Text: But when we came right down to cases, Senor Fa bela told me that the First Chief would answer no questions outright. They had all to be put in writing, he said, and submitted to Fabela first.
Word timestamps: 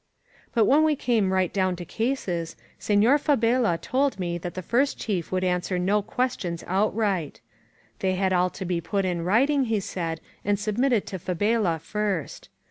But 0.55 0.65
when 0.65 0.81
we 0.81 0.95
came 0.95 1.31
right 1.31 1.53
down 1.53 1.75
to 1.75 1.85
cases, 1.85 2.55
Senor 2.79 3.19
Fa 3.19 3.37
bela 3.37 3.77
told 3.77 4.19
me 4.19 4.39
that 4.39 4.55
the 4.55 4.63
First 4.63 4.97
Chief 4.97 5.31
would 5.31 5.43
answer 5.43 5.77
no 5.77 6.01
questions 6.01 6.63
outright. 6.65 7.39
They 7.99 8.15
had 8.15 8.33
all 8.33 8.49
to 8.49 8.65
be 8.65 8.81
put 8.81 9.05
in 9.05 9.23
writing, 9.23 9.65
he 9.65 9.79
said, 9.79 10.19
and 10.43 10.59
submitted 10.59 11.05
to 11.05 11.19
Fabela 11.19 11.79
first. 11.79 12.49